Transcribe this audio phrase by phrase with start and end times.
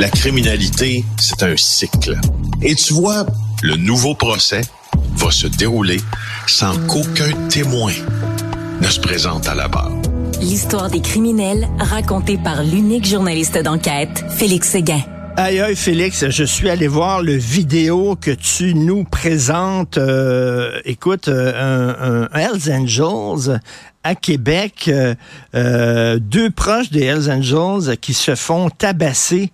[0.00, 2.16] La criminalité, c'est un cycle.
[2.62, 3.26] Et tu vois,
[3.62, 4.62] le nouveau procès
[5.16, 5.98] va se dérouler
[6.46, 7.92] sans qu'aucun témoin
[8.80, 9.92] ne se présente à la barre.
[10.40, 15.02] L'histoire des criminels racontée par l'unique journaliste d'enquête, Félix Séguin.
[15.36, 19.98] Aïe, aïe, Félix, je suis allé voir le vidéo que tu nous présentes.
[19.98, 23.60] Euh, écoute, euh, un, un, Hells Angels
[24.02, 25.14] à Québec, euh,
[25.54, 29.52] euh, deux proches des Hells Angels qui se font tabasser.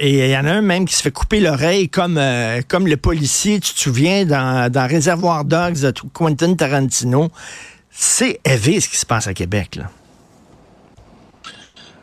[0.00, 2.20] Et il y en a un même qui se fait couper l'oreille comme
[2.68, 7.28] comme le policier, tu te souviens, dans, dans Réservoir Dogs de Quentin Tarantino.
[7.90, 9.90] C'est élevé ce qui se passe à Québec, là.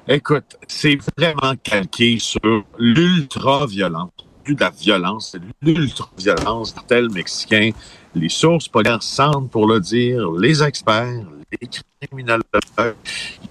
[0.07, 4.11] Écoute, c'est vraiment calqué sur l'ultra-violence.
[4.45, 7.71] De la violence, l'ultra-violence tel mexicain.
[8.13, 11.69] Les sources policières semblent pour le dire, les experts, les
[12.01, 12.41] criminels.
[12.77, 12.93] Il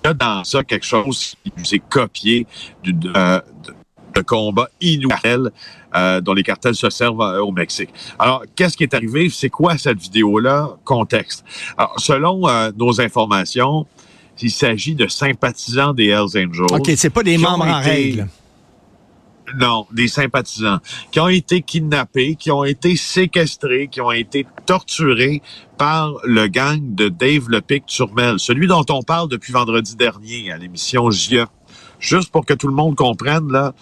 [0.04, 2.46] y a dans ça quelque chose qui nous est copié
[2.82, 3.74] du, euh, de,
[4.14, 5.50] de combat inouï
[5.94, 7.90] euh, dont les cartels se servent euh, au Mexique.
[8.18, 9.28] Alors, qu'est-ce qui est arrivé?
[9.28, 10.76] C'est quoi cette vidéo-là?
[10.84, 11.44] Contexte.
[11.76, 13.86] Alors, selon euh, nos informations,
[14.40, 16.72] il s'agit de sympathisants des Hells Angels.
[16.72, 18.26] OK, c'est pas des membres en règle.
[19.58, 20.78] Non, des sympathisants
[21.10, 25.42] qui ont été kidnappés, qui ont été séquestrés, qui ont été torturés
[25.76, 30.56] par le gang de Dave Lepic Turmel, celui dont on parle depuis vendredi dernier à
[30.56, 31.44] l'émission JE.
[31.98, 33.74] Juste pour que tout le monde comprenne, là,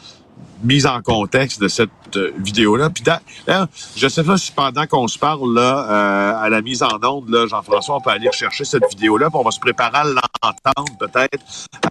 [0.62, 2.90] mise en contexte de cette euh, vidéo-là.
[2.90, 3.04] Puis
[3.46, 3.66] là,
[3.96, 7.28] je sais pas si pendant qu'on se parle là, euh, à la mise en onde,
[7.28, 10.98] là, Jean-François, on peut aller chercher cette vidéo-là, puis on va se préparer à l'entendre
[10.98, 11.38] peut-être,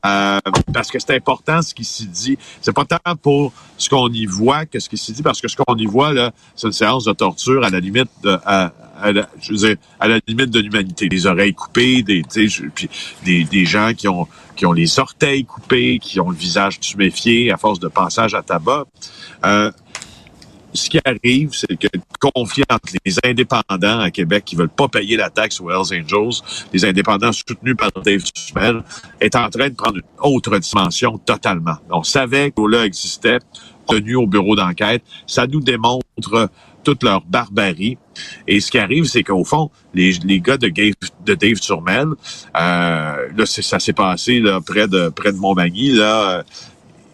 [0.05, 0.39] euh,
[0.73, 2.37] parce que c'est important ce qui s'y dit.
[2.61, 5.47] C'est pas tant pour ce qu'on y voit que ce qui s'y dit, parce que
[5.47, 8.37] ce qu'on y voit là, c'est une séance de torture à la limite de,
[9.11, 11.09] la, je veux dire, à la limite de l'humanité.
[11.09, 12.23] Des oreilles coupées, des,
[12.73, 12.89] puis
[13.23, 17.49] des, des gens qui ont qui ont les orteils coupés, qui ont le visage tuméfié
[17.49, 18.83] à force de passage à tabac.
[19.45, 19.71] Euh,
[20.73, 24.87] ce qui arrive, c'est que le conflit entre les indépendants à Québec qui veulent pas
[24.87, 26.41] payer la taxe aux Hells Angels,
[26.73, 28.83] les indépendants soutenus par Dave Tumel,
[29.19, 31.77] est en train de prendre une autre dimension totalement.
[31.89, 33.39] On savait que là existait,
[33.87, 35.03] tenu au bureau d'enquête.
[35.25, 36.49] Ça nous démontre
[36.83, 37.97] toute leur barbarie.
[38.47, 43.45] Et ce qui arrive, c'est qu'au fond, les, les gars de, de Dave euh, là,
[43.45, 46.43] ça s'est passé là, près de près de Montmagny, là, euh,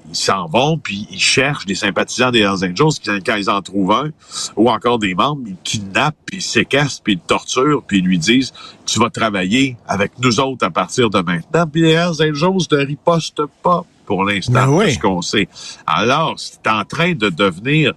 [0.09, 3.91] ils s'en vont, puis ils cherchent des sympathisants des Hells Angels, quand ils en trouvent
[3.91, 4.11] un,
[4.55, 8.19] ou encore des membres, ils kidnappent, puis ils séquestrent, puis ils torturent, puis ils lui
[8.19, 8.53] disent
[8.85, 12.85] «Tu vas travailler avec nous autres à partir de maintenant.» Puis les Hells Angels ne
[12.85, 15.47] ripostent pas pour l'instant, ben ce qu'on sait.
[15.87, 17.93] Alors, c'est en train de devenir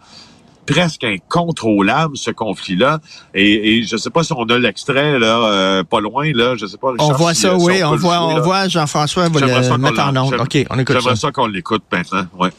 [0.69, 2.99] presque incontrôlable ce conflit-là.
[3.35, 6.67] Et, et je sais pas si on a l'extrait là, euh, pas loin là, je
[6.67, 6.93] sais pas.
[6.99, 10.35] On voit ça, oui, on, voit, on voit Jean-François va le mettre en onde.
[10.35, 11.01] Ok, on écoute ça.
[11.01, 12.51] J'aimerais ça qu'on l'écoute maintenant, ouais.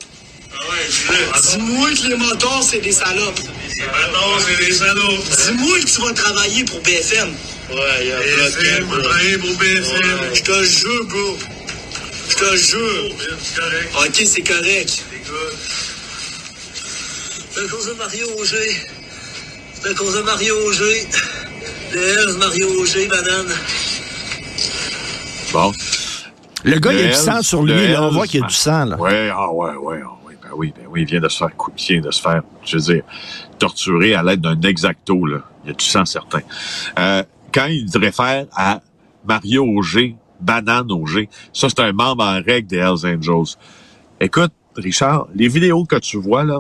[0.90, 3.40] Dis-moi que les motards, c'est des salopes.
[3.40, 5.24] Les motards, c'est des salopes.
[5.46, 7.30] Dis-moi que tu vas travailler pour BFM.
[7.30, 10.20] Ouais, il y a BFM, on va travailler pour BFM.
[10.34, 11.38] Je te jure, bro.
[12.30, 13.16] Je te jure.
[13.42, 13.96] C'est correct.
[14.00, 14.90] Ok, c'est correct.
[14.90, 15.99] C'est
[17.60, 18.88] à cause de Mario Auger.
[19.74, 21.08] C'est à cause de Mario Auger.
[21.94, 23.54] Les Mario Auger, banane.
[25.52, 25.72] Bon.
[26.64, 28.04] Le gars, il y a du sang sur lui, là.
[28.04, 28.98] On voit qu'il y a du sang, là.
[28.98, 30.38] Ouais, ah ouais, ouais, ah, ouais.
[30.42, 32.78] Ben oui, ben oui, il vient de se faire il vient de se faire, je
[32.78, 33.04] veux dire,
[33.58, 35.40] torturer à l'aide d'un exacto, là.
[35.64, 36.42] Il y a du sang certain.
[36.98, 38.82] Euh, quand il réfère à
[39.26, 43.58] Mario Auger, Banane Auger, ça, c'est un membre en règle des Hells Angels.
[44.22, 46.60] Écoute, Richard, les vidéos que tu vois, là,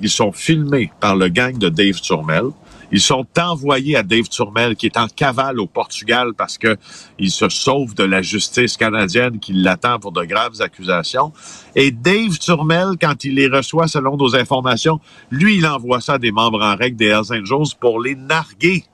[0.00, 2.44] ils sont filmés par le gang de Dave Turmel.
[2.90, 6.76] Ils sont envoyés à Dave Turmel, qui est en cavale au Portugal parce que
[7.18, 11.32] il se sauve de la justice canadienne qui l'attend pour de graves accusations.
[11.74, 15.00] Et Dave Turmel, quand il les reçoit selon nos informations,
[15.30, 18.84] lui, il envoie ça à des membres en règle des Hells Angels pour les narguer.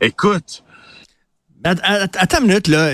[0.00, 0.64] Écoute,
[1.64, 2.92] Attends une minute, là.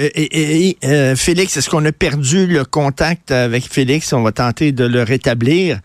[0.85, 4.13] Euh, Félix, est-ce qu'on a perdu le contact avec Félix?
[4.13, 5.81] On va tenter de le rétablir.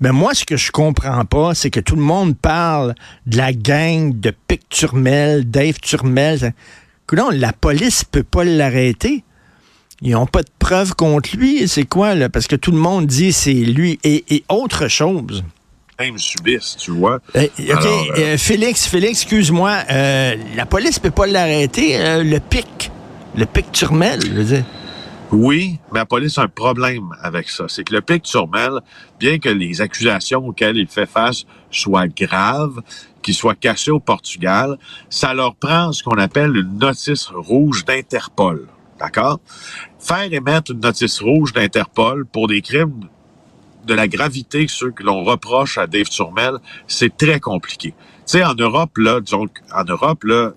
[0.00, 2.94] Mais moi, ce que je comprends pas, c'est que tout le monde parle
[3.26, 6.52] de la gang de Pic Turmel, Dave Turmel.
[7.12, 9.22] Non, la police peut pas l'arrêter.
[10.00, 11.68] Ils n'ont pas de preuves contre lui.
[11.68, 12.28] C'est quoi, là?
[12.28, 15.44] Parce que tout le monde dit c'est lui et autre chose
[15.98, 17.20] même subissent, tu vois.
[17.36, 17.84] Euh, OK.
[17.84, 19.84] Euh, euh, Félix, Félix, excuse-moi.
[19.88, 21.98] la police peut pas l'arrêter.
[22.22, 22.90] le pic.
[23.34, 24.64] Le pic Turmel, je veux dire.
[25.30, 27.64] Oui, mais la police a un problème avec ça.
[27.66, 28.80] C'est que le pic Turmel,
[29.18, 32.82] bien que les accusations auxquelles il fait face soient graves,
[33.22, 34.76] qu'ils soient cachés au Portugal,
[35.08, 38.68] ça leur prend ce qu'on appelle une notice rouge d'Interpol.
[39.00, 39.40] D'accord?
[39.98, 43.08] Faire émettre une notice rouge d'Interpol pour des crimes
[43.86, 46.54] de la gravité ceux que l'on reproche à Dave Turmel,
[46.86, 47.90] c'est très compliqué.
[47.90, 50.52] Tu sais, en Europe, là, disons, en Europe, là,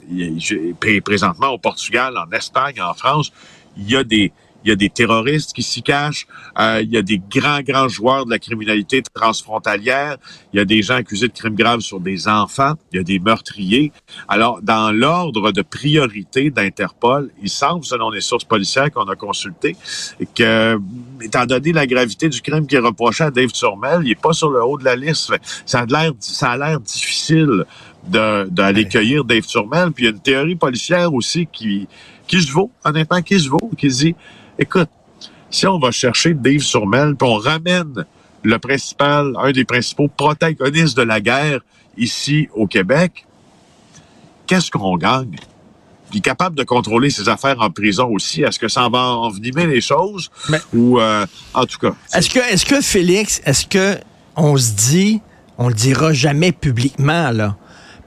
[1.04, 3.32] présentement au Portugal, en Espagne, en France,
[3.78, 4.32] il y a des,
[4.66, 6.26] il y a des terroristes qui s'y cachent,
[6.60, 10.18] euh, il y a des grands, grands joueurs de la criminalité transfrontalière,
[10.54, 13.04] il y a des gens accusés de crimes graves sur des enfants, il y a
[13.04, 13.92] des meurtriers.
[14.28, 19.76] Alors, dans l'ordre de priorité d'Interpol, il semble, selon les sources policières qu'on a consultées,
[20.34, 20.80] que,
[21.22, 24.34] étant donné la gravité du crime qui est reproché à Dave Turmel, il est pas
[24.34, 25.32] sur le haut de la liste.
[25.66, 27.66] Ça a l'air, ça a l'air difficile
[28.08, 28.90] de- d'aller Ouais.
[28.90, 29.92] cueillir Dave Turmel.
[29.92, 31.88] Puis il y a une théorie policière aussi qui,
[32.28, 34.16] qui se vaut, honnêtement, qui se vaut, qui dit,
[34.60, 34.90] écoute,
[35.50, 38.06] si on va chercher Dave Turmel, puis on ramène
[38.44, 41.60] le principal, un des principaux protagonistes de la guerre
[41.98, 43.26] ici au Québec,
[44.48, 45.36] qu'est-ce qu'on gagne?
[46.12, 49.82] Puis capable de contrôler ses affaires en prison aussi, est-ce que ça va envenimer les
[49.82, 50.30] choses?
[50.50, 53.98] Mais- Ou, euh, en tout cas, Est-ce que, est-ce que Félix, est-ce que
[54.36, 55.22] on se dit,
[55.58, 57.56] on le dira jamais publiquement, là,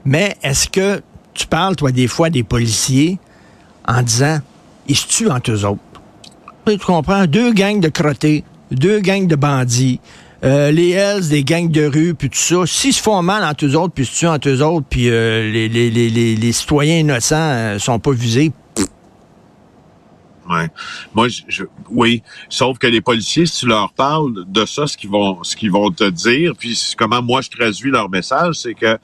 [0.05, 1.01] mais est-ce que
[1.33, 3.19] tu parles, toi, des fois, des policiers
[3.87, 4.39] en disant,
[4.87, 5.79] ils se tuent entre eux autres?
[6.65, 7.25] Tu comprends?
[7.25, 9.99] Deux gangs de crottés, deux gangs de bandits,
[10.43, 12.65] euh, les Hells, des gangs de rue, puis tout ça.
[12.65, 15.51] S'ils se font mal entre eux autres, puis se tuent entre eux autres, puis euh,
[15.51, 18.51] les, les, les, les, citoyens innocents euh, sont pas visés,
[20.49, 20.67] Ouais.
[21.13, 22.23] Moi, je, je- oui.
[22.49, 25.91] Sauf que les policiers, si tu leur parles de ça, ce qu'ils vont, ce vont
[25.91, 28.97] te dire, puis comment moi je traduis leur message, c'est que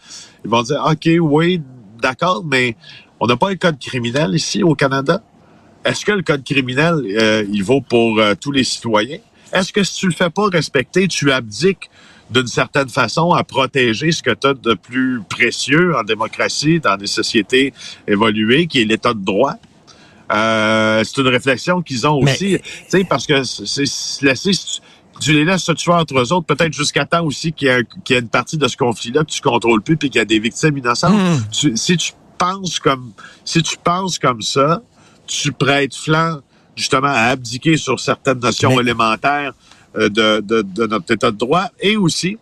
[0.43, 1.61] ils vont dire, ok, oui,
[2.01, 2.75] d'accord, mais
[3.19, 5.21] on n'a pas un code criminel ici au Canada?
[5.85, 9.19] Est-ce que le code criminel, euh, il vaut pour euh, tous les citoyens?
[9.53, 11.89] Est-ce que si tu le fais pas respecter, tu abdiques
[12.31, 16.97] d'une certaine façon à protéger ce que tu as de plus précieux en démocratie, dans
[16.97, 17.71] des sociétés
[18.07, 19.53] évoluées, qui est l'état de droit?
[20.33, 23.83] Euh, c'est une réflexion qu'ils ont Mais- aussi, tu sais, parce que c'est
[24.23, 24.51] laisser,
[25.21, 28.15] tu les laisses se tuer entre eux autres, peut-être jusqu'à temps aussi qu'il y, qu'il
[28.15, 30.25] y a une partie de ce conflit-là que tu contrôles plus, puis qu'il y a
[30.25, 31.13] des victimes innocentes.
[31.13, 31.43] Hmm.
[31.51, 33.11] Tu- si tu penses comme,
[33.45, 34.81] si tu penses comme ça,
[35.27, 36.39] tu prêtes flanc
[36.75, 39.53] justement à abdiquer sur certaines notions Mais- élémentaires
[39.97, 42.37] euh, de, de, de notre état de droit, et aussi,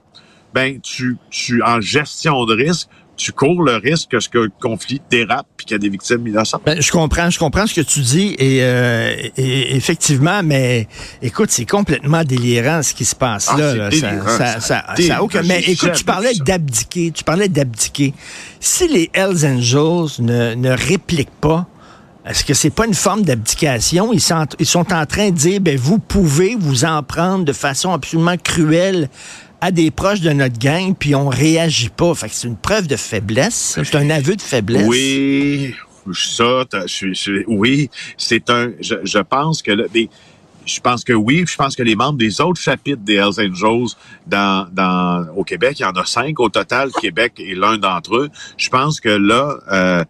[0.53, 4.51] ben, tu, tu en gestion de risque, tu cours le risque que ce que le
[4.59, 6.63] conflit dérape puis qu'il y a des victimes innocentes.
[6.65, 10.87] Ben, je comprends, je comprends ce que tu dis et, euh, et- effectivement, mais
[11.21, 13.71] écoute, c'est complètement délirant ce qui se passe Ah, là.
[13.71, 13.89] c'est là.
[13.89, 18.15] délirant, ça, ça, ça- aucun- Mais écoute, tu parlais d'abdiquer, tu parlais d'abdiquer.
[18.59, 21.67] Si les Hells Angels ne, ne répliquent pas,
[22.25, 24.13] est-ce que c'est pas une forme d'abdication?
[24.13, 27.53] Ils sont, ils sont en train de dire, ben, vous pouvez vous en prendre de
[27.53, 29.09] façon absolument cruelle
[29.61, 32.13] à des proches de notre gang, puis on réagit pas.
[32.15, 33.77] Fait que c'est une preuve de faiblesse.
[33.83, 34.85] C'est un aveu de faiblesse.
[34.87, 35.73] Oui,
[36.13, 38.71] ça, je, je- oui, c'est un.
[38.81, 40.09] Je, je pense que des-
[40.65, 43.95] je pense que oui, je pense que les membres des autres chapitres des Hells Angels
[44.27, 46.89] dans, dans au Québec, il y en a cinq au total.
[47.01, 48.29] Québec est l'un d'entre eux.
[48.57, 50.03] Je pense que là, euh,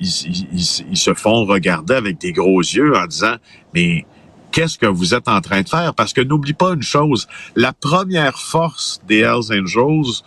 [0.00, 0.08] ils,
[0.52, 3.36] ils- ils- se font regarder avec des gros yeux en disant,
[3.74, 4.04] mais
[4.52, 5.94] qu'est-ce que vous êtes en train de faire?
[5.94, 7.26] Parce que n'oublie pas une chose,
[7.56, 10.22] la première force des Hells Angels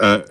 [0.00, 0.22] euh,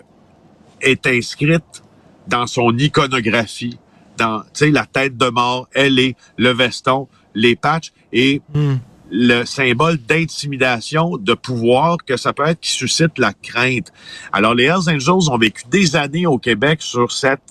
[0.82, 1.84] est inscrite
[2.28, 3.78] dans son iconographie,
[4.18, 8.76] dans tu sais la tête de mort, elle est le veston, les patchs et Hmm.
[9.10, 13.92] le symbole d'intimidation, de pouvoir que ça peut être qui suscite la crainte.
[14.32, 17.42] Alors les Hells Angels ont vécu des années au Québec sur cette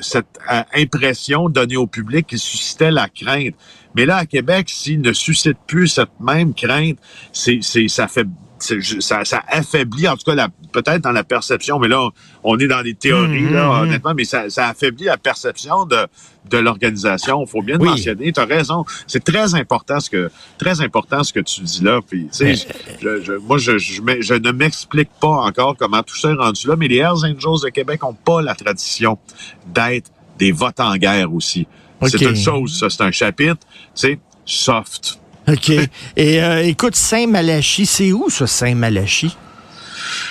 [0.00, 3.54] cette euh, impression donnée au public qui suscitait la crainte.
[3.94, 6.98] Mais là, à Québec, s'il ne suscite plus cette même crainte,
[7.32, 8.26] c'est, ça fait,
[8.58, 12.08] ça, ça affaiblit, en tout cas, la, peut-être dans la perception, mais là,
[12.44, 15.84] on est dans les théories, Mmh, là, mmh, honnêtement, mais ça, ça affaiblit la perception
[15.84, 16.06] de,
[16.50, 17.42] de l'organisation.
[17.44, 18.32] Il faut bien le mentionner.
[18.32, 18.84] Tu as raison.
[19.06, 22.00] C'est très important ce que, très important ce que tu dis là.
[22.06, 22.66] Puis, tu sais,
[23.00, 26.66] je, je- moi, je, je, je ne m'explique pas encore comment tout ça est rendu
[26.66, 29.18] là, mais les Hells Angels de Québec ont pas la tradition
[29.66, 31.66] d'être des votes en guerre aussi.
[32.06, 33.58] C'est une chose, ça, c'est un chapitre,
[33.94, 35.18] c'est soft.
[35.48, 35.70] OK.
[36.16, 39.36] Et euh, écoute, Saint-Malachie, c'est où ça, Saint-Malachie?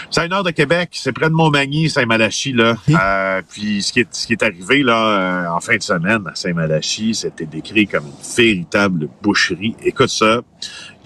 [0.09, 2.75] C'est à une heure de Québec, c'est près de Montmagny, Saint-Malachie, là.
[2.87, 2.95] Oui.
[2.99, 6.23] Euh, puis ce qui est, ce qui est arrivé, là, euh, en fin de semaine,
[6.25, 9.75] à Saint-Malachie, c'était décrit comme une véritable boucherie.
[9.83, 10.41] Écoute ça.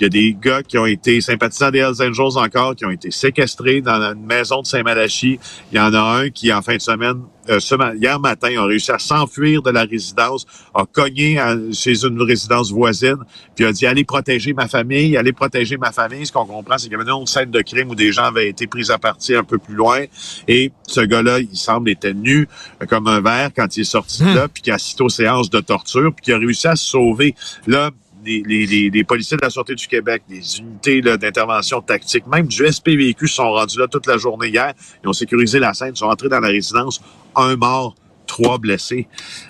[0.01, 2.89] Il y a des gars qui ont été sympathisants des Hells Angels encore, qui ont
[2.89, 5.39] été séquestrés dans une maison de Saint-Malachie.
[5.71, 8.65] Il y en a un qui, en fin de semaine, euh, ce hier matin, a
[8.65, 13.17] réussi à s'enfuir de la résidence, a cogné à- chez une résidence voisine,
[13.55, 16.25] puis a dit allez protéger ma famille, allez protéger ma famille.
[16.25, 18.23] Ce qu'on comprend, c'est qu'il y avait une autre scène de crime où des gens
[18.25, 20.03] avaient été pris à partie un peu plus loin.
[20.47, 22.47] Et ce gars-là, il semble était nu
[22.81, 25.09] euh, comme un verre quand il est sorti de là, puis qu'il a assisté aux
[25.09, 27.35] séances de torture, puis qu'il a réussi à se sauver.
[27.67, 27.91] Là,
[28.25, 32.47] les, les, les, les policiers de la Sûreté du Québec, des unités d'intervention tactique, même
[32.47, 34.73] du SPVQ sont rendus là toute la journée hier.
[35.03, 37.01] Ils ont sécurisé la scène, ils sont entrés dans la résidence.
[37.35, 37.95] Un mort,
[38.27, 39.07] trois blessés.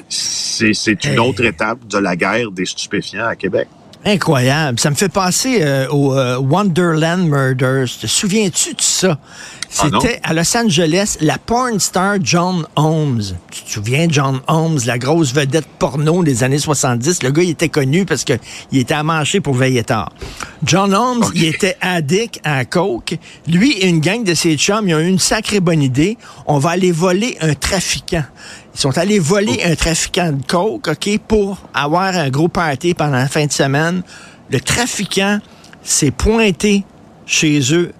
[0.09, 1.19] C'est c'est une Hey.
[1.19, 3.67] autre étape de la guerre des stupéfiants à Québec.
[4.03, 4.79] Incroyable.
[4.79, 7.85] Ça me fait penser euh, au euh, Wonderland Murders.
[8.01, 9.17] Te souviens-tu de ça?
[9.79, 9.87] Ah.
[9.93, 13.23] C'était à Los Angeles, la porn star John Holmes.
[13.49, 17.23] Tu te souviens de John Holmes, la grosse vedette porno des années 70?
[17.23, 18.33] Le gars, il était connu parce que
[18.71, 20.11] il était à manger pour veiller tard.
[20.63, 23.17] John Holmes, il était addict à coke.
[23.47, 26.17] Lui et une gang de ses chums, ils ont eu une sacrée bonne idée.
[26.45, 28.25] On va aller voler un trafiquant.
[28.75, 33.17] Ils sont allés voler un trafiquant de coke, OK, pour avoir un gros party pendant
[33.17, 34.03] la fin de semaine.
[34.49, 35.39] Le trafiquant
[35.81, 36.83] s'est pointé
[37.25, 37.93] chez eux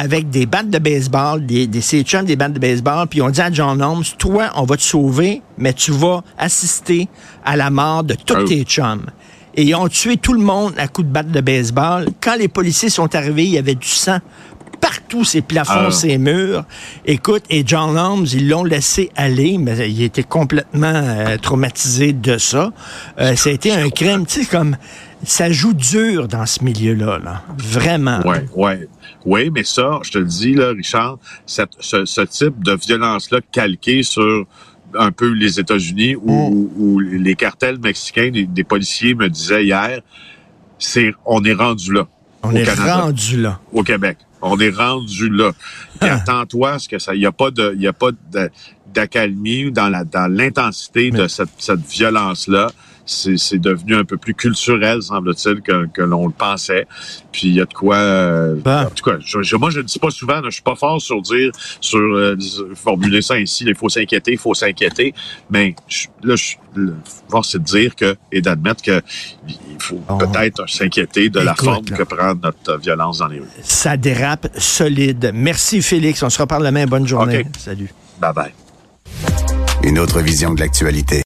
[0.00, 3.28] avec des battes de baseball, des, des ses chums, des battes de baseball, puis on
[3.28, 7.08] dit à John Holmes, toi, on va te sauver, mais tu vas assister
[7.44, 8.44] à la mort de tous Oh.
[8.44, 9.06] tes chums.
[9.54, 12.06] Et ils ont tué tout le monde à coups de batte de baseball.
[12.22, 14.18] Quand les policiers sont arrivés, il y avait du sang
[14.80, 15.90] partout, ces plafonds, Ah.
[15.90, 16.64] ces murs.
[17.04, 22.38] Écoute, et John Holmes, ils l'ont laissé aller, mais il était complètement euh, traumatisé de
[22.38, 22.72] ça.
[23.18, 24.76] Euh, ça a été un crime, tu sais, comme
[25.22, 27.42] ça joue dur dans ce milieu-là, là.
[27.58, 28.20] Vraiment.
[28.24, 28.88] Ouais, ouais.
[29.26, 33.40] Oui, mais ça, je te le dis, là, Richard, cette- ce, ce type de violence-là
[33.52, 34.46] calqué sur
[34.98, 40.00] un peu les États-Unis où, où les cartels mexicains, des, des policiers me disaient hier,
[40.78, 42.08] c'est on est rendu là.
[42.42, 43.60] On au est Canada, rendu là.
[43.72, 44.16] au Québec.
[44.42, 45.52] On est rendu là.
[46.00, 46.14] Ah.
[46.14, 48.50] attends-toi à ce que ça, il y a pas de, il y a pas de-
[48.94, 52.72] d'accalmie dans la, dans l'intensité de cette, cette violence-là.
[52.72, 52.72] C'est,
[53.06, 56.86] c'est devenu un peu plus culturel, semble-t-il, que, que l'on le pensait.
[57.32, 57.96] Puis il y a de quoi.
[57.96, 58.82] euh, Bon.
[58.86, 60.76] En tout cas, je, je- moi je ne dis pas souvent, là, je suis pas
[60.76, 62.36] fort sur dire, sur euh,
[62.74, 63.64] formuler ça ainsi.
[63.66, 65.14] Il faut s'inquiéter, il faut s'inquiéter.
[65.50, 66.94] Mais je, là, je, le
[67.28, 69.02] force c'est de dire que et d'admettre que
[69.48, 71.96] il faut peut-être s'inquiéter de la forme là.
[71.96, 73.46] que prend notre violence dans les rues.
[73.62, 75.32] Ça dérape solide.
[75.34, 76.22] Merci, Félix.
[76.22, 76.86] On se reparle demain.
[76.86, 77.40] Bonne journée.
[77.40, 77.46] OK.
[77.58, 77.92] Salut.
[78.20, 78.52] Bye bye.
[79.82, 81.16] Une autre vision de l'actualité.